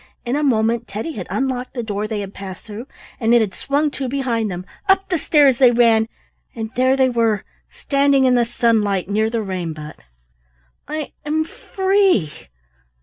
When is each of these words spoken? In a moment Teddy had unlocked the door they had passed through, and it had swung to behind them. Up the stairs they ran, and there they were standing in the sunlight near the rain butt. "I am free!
In 0.25 0.35
a 0.35 0.41
moment 0.41 0.87
Teddy 0.87 1.11
had 1.11 1.27
unlocked 1.29 1.75
the 1.75 1.83
door 1.83 2.07
they 2.07 2.21
had 2.21 2.33
passed 2.33 2.65
through, 2.65 2.87
and 3.19 3.35
it 3.35 3.41
had 3.41 3.53
swung 3.53 3.91
to 3.91 4.09
behind 4.09 4.49
them. 4.49 4.65
Up 4.89 5.07
the 5.09 5.19
stairs 5.19 5.59
they 5.59 5.69
ran, 5.69 6.07
and 6.55 6.71
there 6.75 6.97
they 6.97 7.07
were 7.07 7.43
standing 7.69 8.25
in 8.25 8.33
the 8.33 8.43
sunlight 8.45 9.07
near 9.11 9.29
the 9.29 9.43
rain 9.43 9.73
butt. 9.73 9.97
"I 10.87 11.11
am 11.23 11.43
free! 11.45 12.31